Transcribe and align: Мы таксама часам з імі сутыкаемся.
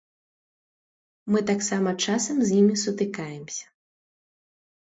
Мы 1.35 1.39
таксама 1.51 1.93
часам 2.05 2.35
з 2.47 2.57
імі 2.63 2.75
сутыкаемся. 2.85 3.65